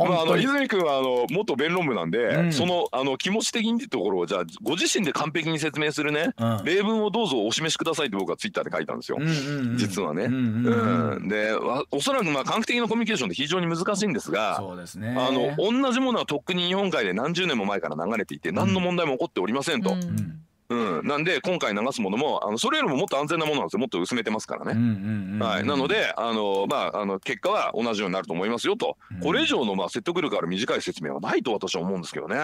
[0.00, 10.24] まあ、あの泉君はあの元弁論部なんで、うん、そのあの気持ち的にってところをじゃあご自身で完璧に説明するね、うん、例文をどうぞお示しくださいって僕はツイッターで書いたんですよ、うんうんうん、実はね。
[10.24, 11.54] うんで
[11.90, 19.92] おそらくまあ科学的なコミュニケーションって非常に難しいんですがそうです、ね、あの同じものはとっくに日本海で何十年も前から流れていて何の問題も起こっておりませんと。
[19.92, 23.80] うんうん、なんで今回流すものもあのそれよりももっと安全なものなんですよ。
[23.80, 25.38] もっと薄めてますからね。
[25.44, 32.36] はい、なのであの、まあ、あの結果は同じようになると思いますよと、うん、これ以上のまあ説得力ある短い説明はないと私は思うんですけどね、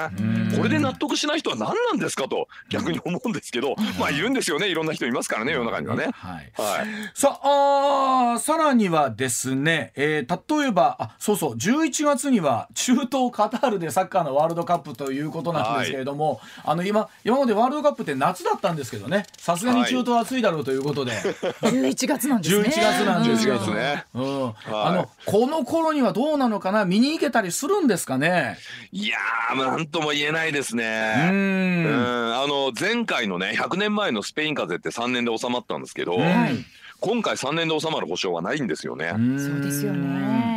[0.57, 4.69] これで納得しない人は何なんですかと逆に思うんですけど、まあいるんですよね。
[4.69, 6.09] いろんな人いますからね世の中にはね。
[6.13, 11.55] はい、はい、さあさらにはですね、えー、例えばあそうそう。
[11.55, 19.25] 11月には中東カタールでサッカーのワールドカップということなんですけれども、はい、あの今今までワールドカップって夏だったんですけどね。
[19.39, 22.69] さすがに中東暑いだろうということで、はい、11月なんですね。
[22.69, 24.05] 11月なんですけど、ね。
[24.15, 26.85] うん、はい、あのこの頃にはどうなのかな？
[26.85, 28.59] 見に行けたりするんですかね？
[28.93, 31.31] いやーなんとも言えないですね。
[31.31, 32.35] うん。
[32.35, 36.19] あの前回のね100年前のスペイン風邪って3年で収まったんですけど、
[37.03, 39.11] 今回3年で収まる保証はないんですよね。
[39.11, 40.53] そうですよね。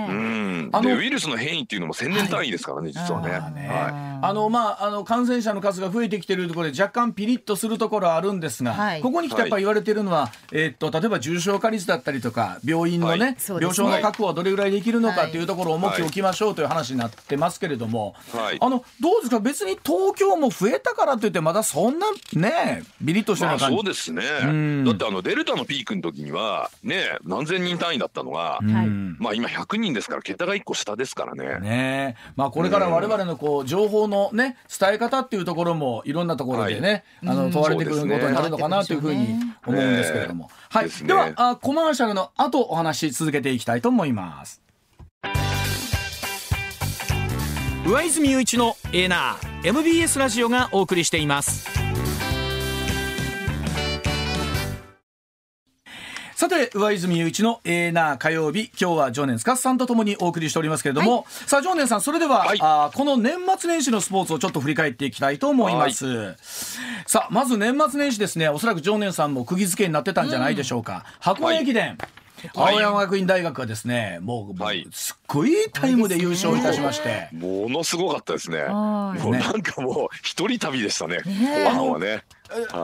[0.82, 3.30] でウイルスの変異っていうのも千年単位ですからね、はい、実はね。
[3.30, 15.44] はい、あのまああの感染者の数が増えてきているところで若干ピリッとするところはあるんですが、はい、ここに来てやっぱり言われているのは、はい、えー、っと例えば重症化率だったりとか病院のね、はい、病床の確保はどれぐらいできるのかとい。
[15.44, 18.16] うところを重きを置きましょうという話になってますけれども、
[18.60, 19.40] あのどうですか？
[19.40, 24.22] 別に東京も増えたからといってまだそんなねビリッとしてる感じ、まあ、そうですね、
[24.86, 28.60] だってあのデルタのピークの時にはね何千人単位だったのが、
[29.18, 31.60] まあ今100人ですから桁が1個下ですからね。
[31.60, 44.62] ねまあこれから我々のこう情報のね伝え方っていうところもいろんなところでね、はい、あの問われてくることになるのかなというふうに思うんですけれども、はい、ではあコマーシャルの後お話続けていきたいと思います。
[47.88, 51.85] 上泉雄一のエーナー MBS ラジオがお送りしています。
[56.36, 66.36] さて上泉雄一のエーナー火曜日今日は常年司さんとともにお送りしておりますけれども、はい、さあ常年さんそれでは、はい、あこの年末年始のスポーツをちょっと振り返っていきたいと思います、はい、
[67.08, 68.50] さあまず年末年始ですね。
[68.50, 71.98] おそらく常年さんも釘付けになってたんじゃないでしょうか、うん、箱根駅伝、
[72.54, 78.66] 青山学院大学はですね、もう、はい、すっごいタイムで優勝いたしまして、ものすごかったですね。
[78.66, 81.20] もうなんかもう一人旅でしたね。
[81.24, 82.24] 後半はね。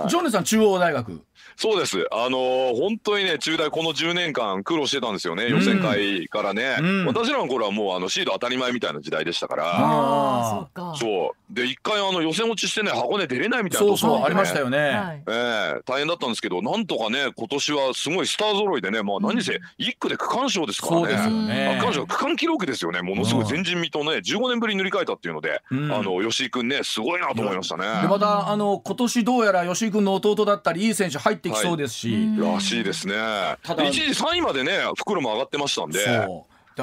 [0.10, 1.22] ジョネさん中央大学。
[1.62, 2.08] そうです。
[2.12, 6.78] あのー、本当にね、中大この10年間苦労してたんですよね、予選会からね。
[6.82, 9.66] うん、私らの頃はもうあのシード当たり前みたいな時代でしたから。
[9.68, 11.54] ああ、そう。
[11.54, 15.22] で、一回あの予選落ちしてね、箱根出れないみたいな、ね、そうそう、ありましたよね。
[15.28, 21.02] ええー、大変だったんですけど、なんとかね、今年はすごいスター揃いでね、まあ何せ1区で区間賞ですからね。
[21.02, 21.78] そうですよね。
[21.80, 23.04] 区間賞、区間記録ですよね。
[23.04, 27.84] ものすごい前人未到ね、15年ぶりに塗り替えたっていうので、うん、あの、吉井君ね、すごいなと思いましたね。
[28.02, 32.14] で、また、あの、今年どうやら吉井君の弟だったり、いい選手入ってきそうですし。
[32.38, 33.16] はい、らしいですね。
[33.64, 36.00] ただ、一時3位までね、袋も上がってましたんで。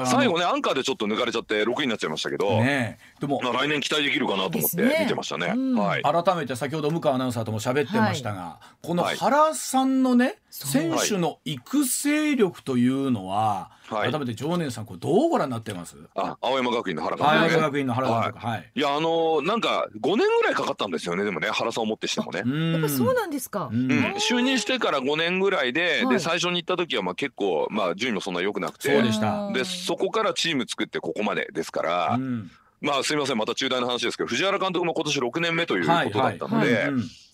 [0.05, 15.97] 最後ねアンカーでちょっと抜かれちゃって6位になっちゃいましたけど、ね、でも、まあ、来年期待できるかなと思って見てましたね、ねうん、はい、改めて先ほど向川アナウンサーとも喋ってましたが、はい、この原さんのね、選手の育成力というのは、はい、改めて常念さんこれどうご覧になってます？
[16.15, 22.39] あ青山学院の原監督、ね、青山学院の原監督、はい、い、やあのー、なんか5年ぐらいかかったんですよねでもね原さんをもってしてもね。
[22.73, 28.93] やっぱそうなんですか、うん、就任してから5年ぐらいで、で最初に行った時はまあ結構まあ順位もそんな良くなくて。
[28.93, 29.51] そうでした。
[29.51, 32.51] でそこからチーム作ってここまでですから、うん。
[32.81, 36.91] まあすみませんまた中大の話ですけど藤原監督も今年6年目ということだったので。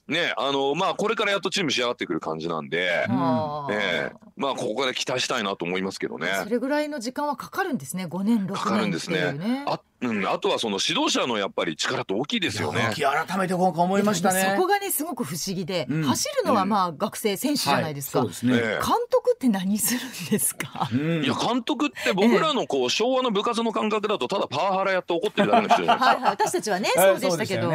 [0.07, 6.27] ね、あのまあこれからやっとチーム仕上がってくる感じなんで、ね、まあここから期待したいなと思いますけどね。
[6.43, 9.63] それぐらいの時間はかかるんですね、5年6年、ね、かかるんですね。
[9.67, 12.91] あうん、あとはその指導者のやっぱり力って大きいですよね。
[12.93, 14.53] 改めて今回思いましたね。
[14.55, 18.19] そこがねすごく不思議で、うん、走るのはまあ学生選手じゃないですか。
[18.19, 20.89] はい、すね、監督って何するんですか？
[20.91, 26.05] うん、いや監督って僕らのこう昭和の部活の感覚だとただパワハラやって怒ってるだけの人じゃないですか。
[26.05, 27.71] はいはい、私たちはねそうでしたけど。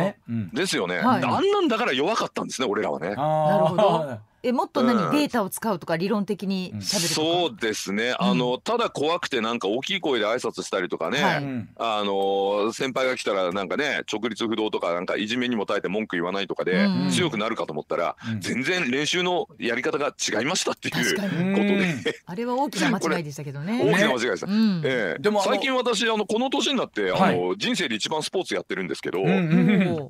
[0.52, 0.98] ですよね。
[0.98, 3.14] はい、あんなんだから弱かったんですね俺らはね。
[3.14, 4.18] なるほど。
[4.42, 8.14] えもっと何、うん、データを使うとか理論的にしゃべるそうですね。
[8.18, 22.20] あの、うん、ただ怖くてなんか大きい声で挨拶したりとかね、はい、あの先輩が来たらなんかね直立不動とかなんかいじめにも耐えて文句言わないとかで強くなるかと思ったら、うん、全然練習のやり方が違いましたっていうことで。
[22.26, 23.81] あれは大きな間違いでしたけどね。
[23.83, 29.20] 大きな間違いでした、ね、ええ、でも最近私あのこの年になってあの、はい、人生で一番スポーツやってるんですけど、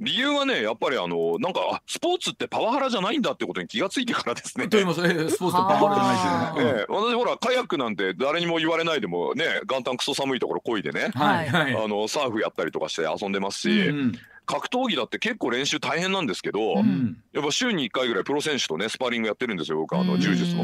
[0.00, 4.68] 理由はねやっぱりあのなんかスポーツってパワハラじゃないんだってことに気がついてからですね。
[4.68, 5.00] と言います。
[5.04, 6.80] えスポーツとパワーじゃないですよね。
[6.80, 13.88] え私ほらカヤックなんて誰にも言われないでもね元旦クソ寒いところ漕いでね、はい、あのサーフやったりとかして遊んでますし。
[13.88, 14.12] うん
[14.46, 20.62] 格闘技だって結構練習大変なんですけど、うん、やっぱ週に1回ぐらいプロ選手とねスパーリングやってるんですよ僕あの柔術の。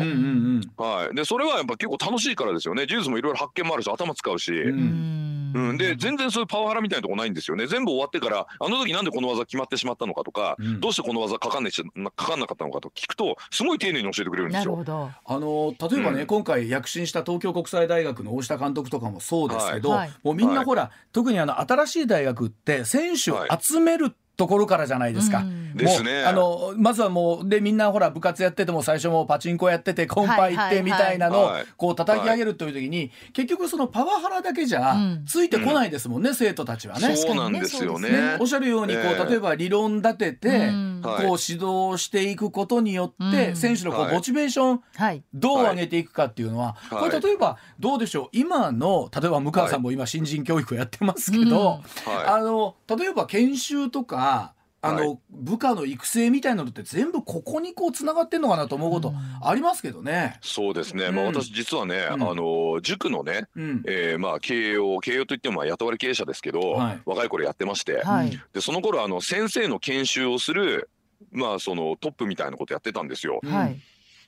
[0.77, 2.87] はい、でそれはやっぱ結構楽しいからですよね。
[2.87, 4.53] 柔術もいろいろ発見もあるし頭使うし。
[4.53, 5.27] うん。
[5.57, 7.67] うん、で全然そういうパワハラみたいなとこないんですよね。
[7.67, 14.85] 全部終わってからあの時なんでこの技決まってしまったのかとか、うん、どうしてこの技かかんねかかんなかったのかと聞くとすごい丁寧に教えてくれるんですよ。
[15.25, 25.45] あの例えばね、うん、今回躍進した東京国際大学の大下監督とかもそうですけど、はい、もうみんなほら、はい、特にあの新しい大学って選手を集めるところからじゃないですか。
[25.75, 26.25] ですね。
[26.25, 34.97] あのまずはもうでみんなほら部活やってても最初もパチンコやっててコンパ行ってみたいなのをこう叩き上げるという時に、結局そのパワハラだけじゃ
[35.27, 37.17] ついてこないですもんね、生徒たちはね。
[37.17, 38.37] そうなんですよね。
[38.41, 40.71] おっしゃるようにこう例えば理論立てて、
[41.03, 44.81] こう指導していくことによって選手のこうモチベーション
[45.35, 48.29] どう上げていくかっていうのは、これ例えばどうでしょう。
[48.33, 51.83] 今の例えば向川さんも今新人教育をやってますけど、
[52.27, 54.26] あの例えば研修とか
[54.83, 59.13] あの、はい、部下の育成みたいなのって全部ここにこうつながってんのかなと思うこと
[59.43, 60.39] ありますけどね。
[60.43, 70.89] そうですね、うん、まあ、私実はね、うん、あの塾のね、うん、えー、まあ、経営を経営といっても雇われ経営者ですけど、はい、若い頃やってまして、はい、でその頃あの先生の研修をする、
[71.33, 73.41] まあ、そのトップみたいなことやってたんですよ。
[73.45, 73.81] はい。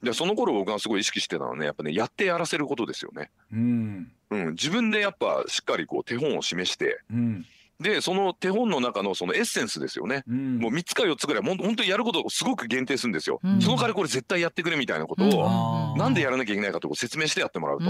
[0.03, 3.31] でその頃僕がすごい意識してたのはねやっぱねやってやらせることですよね。
[3.53, 7.47] うん、うん、自分でやっぱしっかりこう手本を示して、うん、
[7.81, 17.85] でその手本の中のそのエッセンスですよね、うん、もう3つか4つぐらいも本当にやることをすごく限定するんですよ、うん、その代わりこれ絶対やってくれみたいなことを、うん、なんでやらなきゃいけないかと説明してやってもらうと。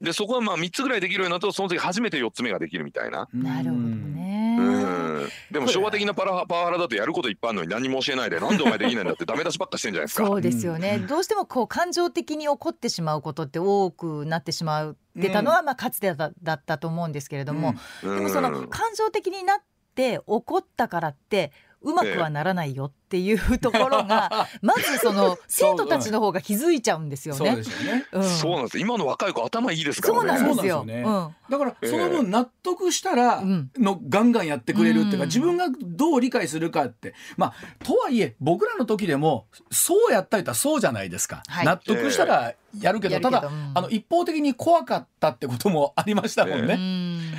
[0.00, 3.28] でそこはまあ3つぐらいできるようになるとその時初めて4つ目ができるみたいな。
[3.32, 5.18] なるほどね。
[5.50, 10.26] でも昭和的なパラパワハラだとやることいっぱいあるのに何も教えないでなんで お前できないんだってダメ出しばっかしてんじゃないですか。
[10.26, 10.98] そうですよね。
[11.08, 19.58] どうしてもこう感情的に起こってしまうことって多くなってしまうってたのはまあかつてだったと思うんですけれども、でもその感情的になっ
[19.94, 21.52] て怒ったからって
[21.82, 27.38] うまくはならないよっていうところが、 まずその生徒たちの方が気づいちゃうんですよね。
[27.38, 28.04] そうですよね。
[28.40, 28.78] そうなんです。
[28.78, 30.38] 今の若い子頭いいですからね。
[30.38, 30.84] そうなんですよ。
[30.84, 31.04] ね、
[31.48, 33.42] だからその分納得したら
[33.78, 41.42] のガンガンやってくれるっていうか、自分がどう理解するかって、まあとはいえ僕らの時でもそうやったりたらそうじゃないですか。
[41.64, 46.78] 納得したらやるけど、ただ、あの一方的に怖かったってこともありましたもんね。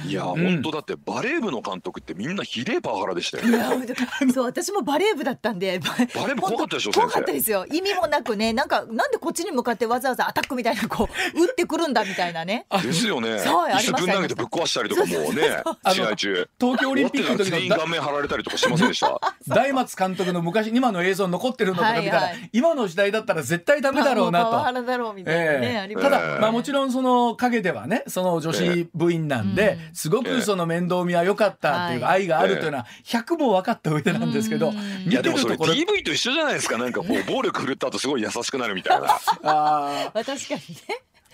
[0.05, 3.86] いや、本当だってバレー部の監督ってみんなひでえパワハラでしたよね。
[4.34, 7.65] そう私もバレー部だったんでバレー部怖かったでしょ怖かったですよ。
[7.71, 11.07] 意味もなくねなんかなんでこっちに向かってわざわざアタックみたいなこう
[11.41, 12.65] 打ってくるんだみたいなね。
[12.81, 13.39] ですよね。
[13.39, 16.49] そうありまぶん投げてぶっ壊したりとかもうね 試合中。
[16.59, 19.19] 東京オリンピックの時の顔面張られたりとかしませんでした？
[19.47, 24.51] 大松監督の昔今の映像残ってるのとか見たら、今の時代だったら絶対ダメだろうなと。
[24.51, 34.71] パワハラだろうみたいなね、ただまあもちろんその陰ではねその女子部員なんで、すごくその面倒見は良かったっていう愛があるというのは100も分かった上でなんですけど、
[35.07, 36.77] いやでもそれ DV と一緒じゃないですか。
[36.77, 39.19] なんかこう 暴力振るった後すごい優しくなるみたいな。
[39.43, 40.59] あ確かにね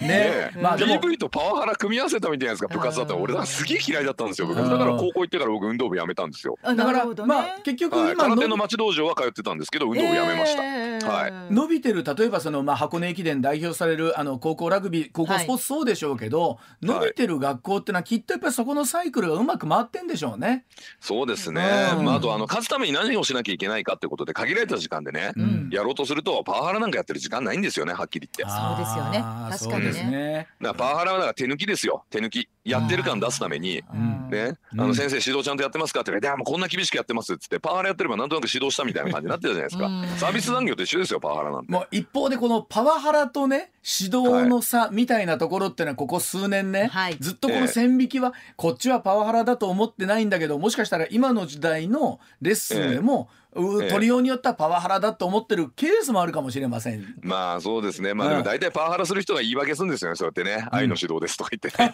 [0.01, 0.51] ね。
[0.61, 6.57] まあ DV とパワハラ組み合わせたみたいなやつが部活だったら俺だすげえ嫌いだったんですよだから高校行ってから僕運動部やめたんですよ。
[6.63, 11.07] だからまあ結局今空手の町道場は通ってたんですけど運動部やめました。
[11.07, 11.33] はい。
[11.53, 20.65] 伸びてる例えばそのまあ箱根駅伝代表されるあの高校ラグビー高校スポーツそうでしょうけど伸びてる学校ってのはきっとやっぱりそこのサイクルがうまく回ってんでしょうね。
[20.99, 21.61] そうですね。
[22.03, 25.31] まああとあの勝つために何をしなきゃいけないかってことで限られた時間でね
[25.71, 28.55] やろうとするとパワハラなんかやってる時間ないんですよねはっきり言って。
[28.55, 29.23] そうですよね。
[29.51, 30.47] 確かにね。
[30.61, 32.05] だパワハラはだから手抜きですよ。
[32.09, 32.49] 手抜き。
[32.65, 33.83] やってる感出すために、
[34.31, 41.71] ね、あの先生指導ちゃんとやってますかって言われて、もうこんな厳しくやってますっつってパワハラやってればなんとなく指導したみたいな感じになってたじゃないですか、サービス残業と一緒ですよパワハラなんて。
[41.71, 57.15] もう一方でこのパワハラとね指導の差みたいなところっていうのはここ数年ね、はい、ずっとこの線引きはこっちはパワハラだと思ってないんだけどもしかしたら今の時代のレッスンでも、え取りようによってはパワハラだと思ってるケースもあるかもしれません。
[57.21, 58.13] まあそうですね。
[58.13, 60.15] まあでも大体パワハラする人が言い訳するんですよね。
[60.17, 61.93] そうやってね、 愛の指導ですとか言って、 ね。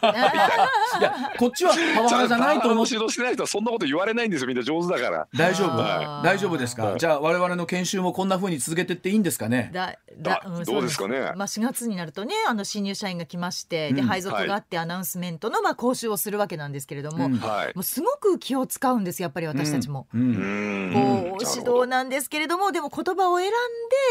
[1.00, 2.86] いやこっちはパワハラじゃないと思う。
[2.90, 4.48] 指導してない人はそんなこと言われないんですよ。
[4.48, 5.28] みんな上手だから。
[5.36, 5.78] 大丈夫。
[6.24, 6.96] 大丈夫ですか？
[6.98, 9.70] じゃあ我々の研修もこんな風に続けてっていいんですかね？
[9.74, 11.20] だだどうですかね？
[11.36, 17.38] まあ4月になるとね、あの新入社員が来まして、で配属があってアナウンスメントのまあ講習をするわけなんですけれども、も
[17.78, 20.08] うすごく気を使うんですやっぱり私たちも。
[20.12, 23.52] こう指導なんですけれどもでも言葉を選ん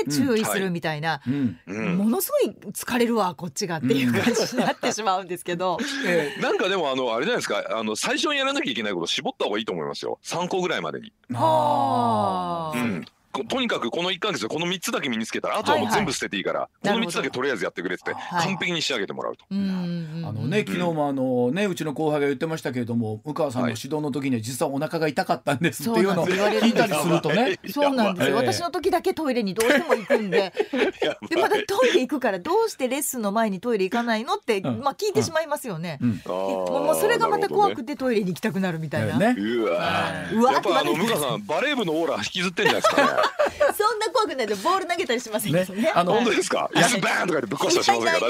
[0.07, 1.21] で注意するみたいな、
[1.67, 10.19] ものすごい疲れるわこっちがっていう感じになってしまうんですけど、 えー、なんかでもあのあれじゃないですかあの最初にやらなきゃいけないこと絞った方がいいと思いますよ。
[10.25, 11.13] 3個ぐらいまでに。
[11.33, 13.07] はあ、うん
[13.49, 19.45] とにかくこの1か月でこの3つだけ身につけたらあとはもう全部捨てていいから、はいはい、この3つだけとりあえずやってくれって完璧に仕上げてもらうと。
[19.51, 27.59] はい、あのね昨日もあのねうちの後輩が言ってましたけれども向川さんの指導の時には実はお腹が痛かったんですっていうのを聞いたりするとね。
[27.71, 28.37] そうなんですよ。
[28.37, 30.53] 私の時だけトイレにどうしても行くんで、
[31.29, 35.99] でまたトイレ行くからどうしてレッスンの前にトイレ行かないのって、うん、まあ聞いてしまいますよね。
[36.01, 39.19] うん、もうそれがまた怖くてトイレに行きたくなるみたいな。
[39.19, 40.13] ね、うわ。
[40.33, 40.53] うわ。
[40.53, 43.20] やっぱあの向川さんバレー部のオーラ引きずってんじゃないですかね。
[43.77, 45.67] そんな怖くないでボール投げたりしませんね。
[45.95, 46.71] あの本当ですか？
[46.75, 48.29] やバーンとかでぶっ壊したりしませんか？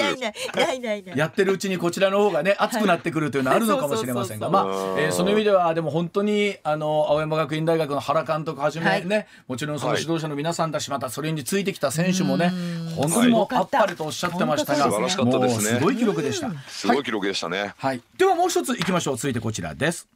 [0.60, 1.18] ないないない。
[1.18, 4.64] やってるうちにこちらの方がね熱くなってくるというのはあるのかもしれませんが、まあ、
[4.98, 12.52] えー、その意味ではでも本当にあの青山学院大学の原監督はじめね、もちろんその指導者の皆さんだしまたそれについてきた選手もね、
[12.96, 16.50] 本当にもうあっぱれとおっしゃってましたが、もうすごい記録でした。
[16.68, 17.74] すごい記録でしたね。
[17.76, 18.02] はい。
[18.16, 19.16] ではもう一ついきましょう。
[19.16, 20.08] 続いてこちらです。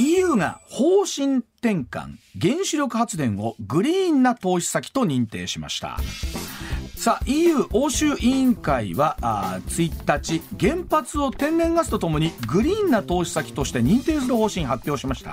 [0.00, 5.98] EU が方針転換原子力発電をグリーンな投資先と認定しました。
[6.98, 15.30] さあ EU 欧州委員会はあ1日原発を天然ガスとともにグリーンな投資先として認定する方針発表しました。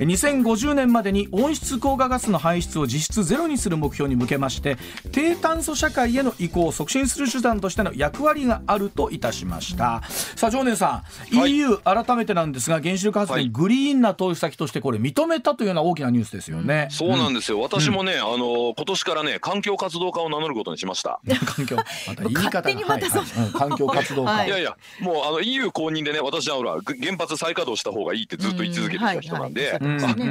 [0.00, 4.78] 2050年までに温室効果ガスの排出を実質ゼロにする目標に向けまして
[5.12, 10.02] 低炭素社会への移行を促進する手段としての役割があるといたしました。
[10.10, 21.20] さあ常念さん、はい、EU 改めてなんですが原子力発電、グリーンな投資先としてこれ認めたというような大きなニュースですよね、そうなんですよ、私もね、うん、あの今年からね環境活動家を名乗ることにしました。
[21.44, 24.46] 環境、また言い方が、はいはい、環境活動家。
[24.46, 29.78] いやいや、もうあの EU 公認でね、私はほら原発再稼働した方がいいってずっと言い続けてきた人なんで、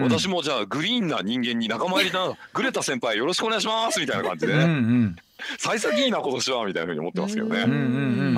[0.02, 4.64] 私もじゃあグリーンな人間に仲間入りなグレタ先輩よろしくお願いしますみたいな感じでね。
[4.64, 5.16] うんうん、
[5.58, 7.60] 幸先いいな今年はみたいなふうに思ってますけどね。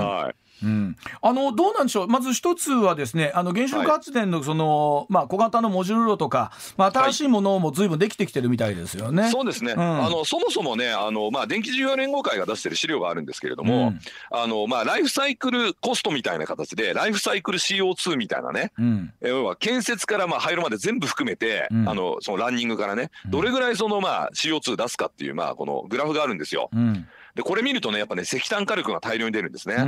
[0.01, 0.46] はい。
[0.63, 9.23] うん、あのどうなんでしょう、まず一つはですね、あの原子力発電のその、はい、まあ小型のモジュール炉とか、まあ新しいものもずいぶんできてきてるみたいですよね。
[9.23, 9.73] はい、そうですね。
[9.73, 13.99] うん、あのそもそもね、あのまあ電気事業連合会が出してる資料があるんですけれども、うん、
[14.31, 26.69] あのまあライフサイクルコストみたいな形で、ライフサイクル CO2 みたいなね、うん、要は建設からまあ廃炉まで全部含めて、あのそのランニングからね、どれぐらいそのまあ CO2 出すかっていうまあこのグラフがあるんですよ。
[27.37, 29.75] でこれ見るとねやっぱね石炭火力が大量に出るんですね。
[29.75, 29.87] うん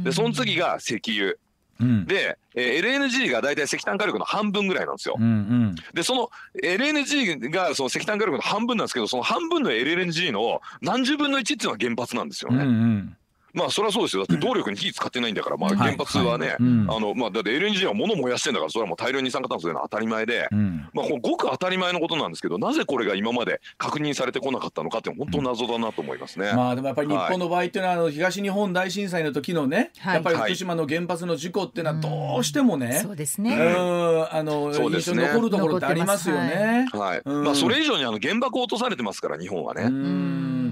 [0.00, 1.36] ん、でその次が石油。
[1.80, 5.16] うん、で、えー、LNG が大体石炭火力の半分ぐらいなんですよ。
[5.18, 6.30] うんうん、でその
[6.62, 12.58] LNG がその石炭火力の半分なんですけどその半分の LNG の何十分の1っていうのは原発なんですよね。
[12.58, 13.16] うんうん
[13.54, 14.26] まあそりゃそうですよ。
[14.26, 16.54] だって動力に火使ってないんだから、まあ、原発はね、はい。
[16.54, 33.56] はいうん、あのまあ、だって LNG は物燃やしてんだからそれはもう大量に二酸化炭素での当たり前で、うん、まあ、ごく当たり前のことなんですけどなぜこれが今まで確認されてこなかったのかって本当謎だなと思いますね、まあでもやっぱり日本の場合っていうのは、あの東日本大震災の時のね、はい、やっぱり福島の原発の事故っていうのはどうしてもね、そうですね。
[33.56, 36.88] あの、ね、印象に残るところってありますよね。
[36.92, 39.84] はい、まあそれ以上にあの原爆を落とされてますから日本はね。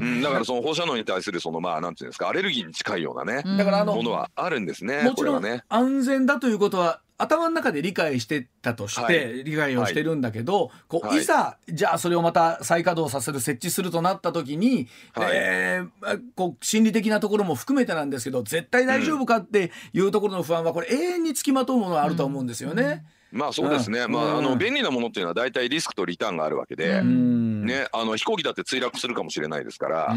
[0.02, 5.02] うんだからその放射能に対するそのまあなんていうんですかアレルギーに近いようなねだからあのものはあるんですね。
[5.02, 5.62] もちろんね。
[5.68, 22.82] 安全だということは頭の中で理解してたとして、理解をしてるんだけど、こういざじゃあそれをまた再稼働させる設置するとなった時に、はい、えー、こう心理的なところも含めてなんですけど絶対大丈夫かっていうところの不安はこれ永遠につきまとうものがあると思うんですよね。
[22.82, 30.14] うんまあそうですね、まあ、あの便利なものっていうのは大体リスクとリターンがあるわけで、ね、あの飛行機だって墜落するかもしれないですから、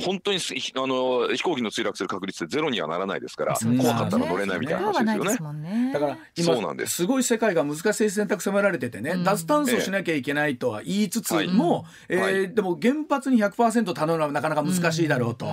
[0.00, 5.90] 本当にあの飛行機の墜落する確率ってゼロにはならないですから、怖かったら乗れないみたいな話ですよね。
[5.92, 7.06] だから今す。
[7.08, 15.46] ごい世界が難しい選択迫られててね、脱炭素しなきゃいけないとは言いつつも、えでも原発に100%頼むのはなかなか難しいだろうと。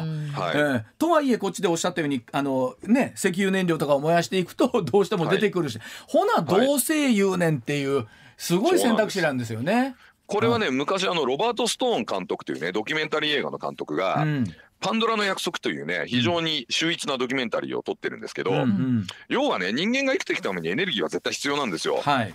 [0.99, 9.95] とはいえこっちでおっしゃったようにあの、ね、石油燃料とかを燃やしていくとどうしても出てくるし、ほなどうせ生言うねんっていうすごい選択肢なんですよね。
[10.27, 14.45] これはね、昔あのロバート・ストーン監督というねドキュメンタリー映画の監督が、うん、
[14.79, 21.97] パンドラの約束というね非常に秀逸なドキュメンタリーを撮ってるんですけど、うんうん、要はね人間が生きていくためにエネルギーは絶対必要なんですよ。
[22.01, 22.33] はい。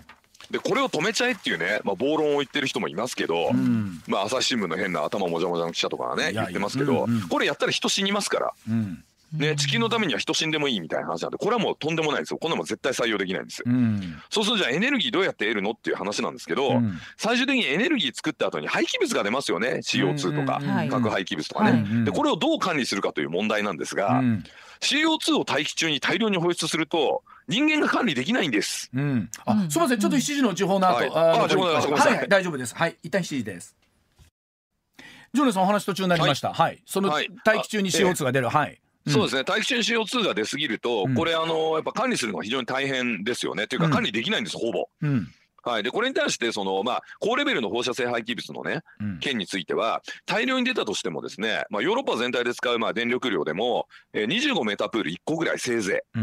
[0.50, 12.38] でこれを止めちゃえっていうね、まあ、暴論を言ってる人もいますけど、うん、まあ、朝日新聞の変な頭もじゃもじゃの記者とかはね言ってますけど、うんうん、これやったら人死にますから、うん、ね、地球のためには人死んでもいいみたいな話なんでこれはもうとんでもないですよ。
[12.38, 19.80] こんなもん絶対採用できないんですよ、うん、そうするとじゃあエネルギーどうやって得るのっていう話なんですけど、うん、最終的にエネルギー作った後に廃棄物が出ますよね。
[19.82, 24.22] CO2 とか、うん、核廃棄物とかね、はい、でこれをどう管理するかという問題なんですが、
[24.80, 28.90] CO2 を大気中に大量に放出すると人間が管理できないんです。
[28.94, 32.74] うん、あ、すみません、ちょっと7時の地方の後、はい、あ、ごめんなさい、はい、大丈夫です。
[32.74, 33.76] はい、一旦7時です。
[35.32, 36.52] ジョネさんお話途中になりました。
[36.52, 37.12] はい、はい、その
[37.44, 38.80] 大気中に CO2 が出る、はい。
[39.08, 39.44] そうですね。
[39.44, 43.66] 大気中に CO2 が出過ぎると、これあのやっぱ管理するのが非常に大変ですよね。
[43.66, 44.88] というか管理できないんです、ほぼ。
[45.62, 48.80] はい、でこれに対してその、まあ、高レベルの放射性廃棄物の、ね、
[49.20, 56.18] 件については大量に出たとしてもですね、まあ、ヨーロッパ全体で使うまあ電力量でも、えー、25メータープール1個ぐらいせいぜい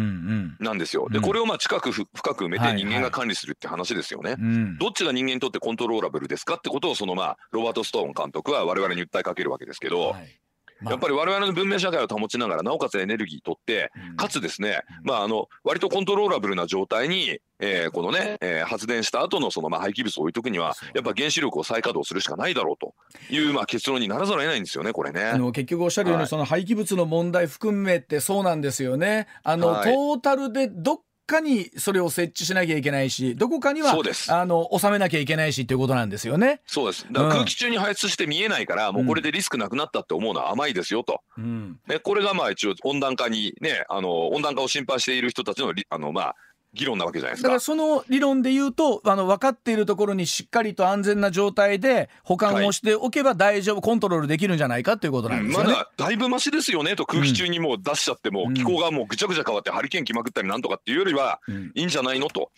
[0.63, 1.07] なんですよ。
[1.09, 4.32] でこれをまあ近く深く埋めて人間が管理するって話ですよね。
[4.32, 10.09] はいはい、どっちが人間にとってコントローラブルですかってことをその、まあ、ロバート・ストーン監督は我々に訴えかけるわけですけど。
[10.09, 10.39] はい
[10.84, 22.93] やっぱり我々の文明社会を保ちながらなおかつエネルギーとって、かつですね、まああの割とコントローラブルな状態に、えー、このね、えー、発電した後のそのまあ廃棄物を置いとくにはやっぱ原子力を再稼働するしかないだろうと
[23.34, 25.23] いうまあ結論にならざるを得ないんですよねこれね。
[25.23, 29.28] あの結局おっしゃるように、その廃棄物の問題含めてそうなんですよね。
[29.43, 33.91] あの、はい、トータルでどっかにそれを設置しなきゃいけないしどこかには
[34.30, 36.61] あの収めなきゃいけないしっていうことなんですよね。
[36.65, 37.05] そうです。
[37.11, 46.36] だから空気中に排出して見えないから、うん、もうこれでリスクなくなったって思うのは甘いですよと、うん、ね、これがまあ一応温暖化にねあの温暖化を心配している人たちのあのまあ
[46.74, 47.47] 議論なわけじゃないですか。
[47.47, 55.70] だからその理論で言うとあの分かっているところにしっかりと安全な状態で保管をしておけば大丈夫、はい、コントロールできるんじゃないかということなんですよね。
[55.72, 61.39] まだだいぶマシですよねと空気中にもう出しちゃっても、うん、気候がもうぐちゃぐちゃ変わってハリケーン来まくったりなんとかっていうよりは
[61.76, 62.51] いいんじゃないのと。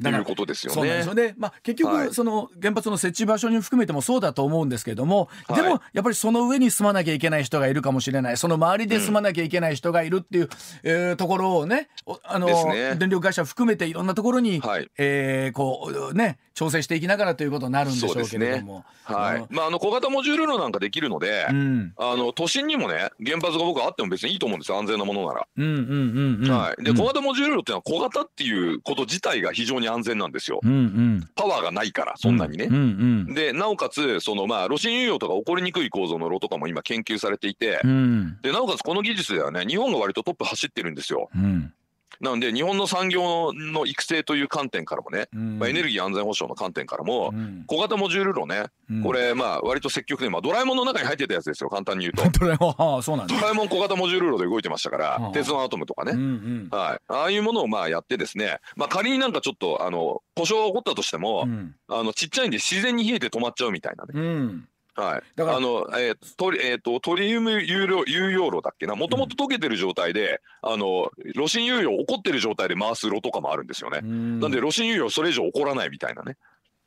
[0.00, 0.74] ということですよね。
[0.74, 1.34] そうなんですよね。
[1.38, 10.48] まあ結局、その原発の設置場所に含めてもそうだと思うんですけども、はい、でもやっぱりその上に住まなきゃいけない人がいるかもしれない、その周りで住まなきゃいけない人がいるっていう、うん、
[10.82, 11.88] えー、ところをね、
[12.24, 18.78] あの、ね、電力会社含めていろんなところに、はい、えー、こうね調整していきながらということになるんでしょうけれども。
[18.78, 19.46] ね、はい。
[19.50, 25.46] まああの小型モジュール炉なんかできるので、うん、あの都心にもね原発が僕はあっても別にいいと思うんですよ安全なものなら。
[25.56, 26.84] うんうんうんうん、はい。
[26.84, 30.60] で小型モジュール炉っていうのは小型っていうこと自体が非常に安全なんですよ。
[30.62, 32.66] うんうん、パワーがないからそんなにね。
[32.66, 32.80] うんうん
[33.28, 41.30] うん、でなおかつそのまあ炉心有用とか起こりにくい構造の炉とかも今研究されていて、うん、でなおかつこの技術ではね日本が割とトップ走ってるんですよ。
[41.34, 41.72] うん
[42.20, 52.22] なので日本の産業の育成という観点からもね、うん、まあ、エネルギー安全保障の観点からも、うん、小型モジュール炉ね、うん、これまあ割と積極的に、まあ、ドラえもんの中に入ってたやつですよ簡単に言うと。
[52.38, 61.46] ドラえもんそうなんドラえもん小型モジュール炉で動いてましたから、鉄のアトムとかね、うんうん、はい、ああいうものをまあやってですね、まあ、仮になんかちょっとあの故障が起こったとしても、
[61.88, 64.62] あのちっちゃいんで自然に冷えて止まっちゃうみたいなね。
[64.94, 65.22] はい。
[65.36, 74.00] だから、あの、えー、トリ、えっ、ー、と、トリウム有料、有用炉だっけな、もともと溶けてる状態で、うん、あの、炉心有用起こってる状態で回す炉とかもあるんですよね。
[74.00, 76.36] んなんで、炉心有用それ以上起こらないみたいなね。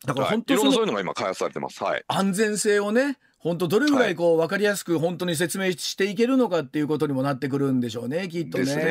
[0.05, 1.83] だから本当、はい、いろんなそういうのが今開発されてます。
[1.83, 2.03] はい。
[2.07, 8.65] 安全性をね、本当どれぐらいこう分かりやすく本当に説明していけるのかっていうことにもなってくるんでしょうねきっとね。
[8.65, 8.83] ですね。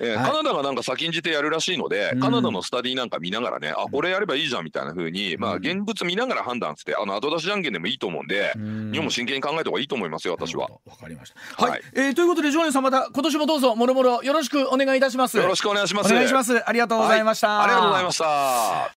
[0.00, 10.70] えーはい、カナダがなんか先んじてやるらしいので、うん、カナダのスタディなんか見ながらねあこれやればいいじゃんみたいなふうに、まあ現物見ながら判断してあの後出しじゃんけんでもいいと思うんで、うん、日本も真剣に考えた方がいいと思いますよ私は。
[10.86, 11.62] わかりました。
[11.62, 15.36] はい、はい、えー、ということでジョーネさんまた今年もどうぞもろもろよろしくお願いいたします。
[15.36, 16.10] よろしくお願いします。
[16.10, 16.66] お願いします。
[16.66, 17.62] ありがとうございました。
[17.62, 18.96] ありがとうございました。